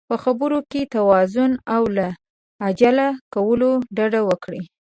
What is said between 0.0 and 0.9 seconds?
په خبرو کې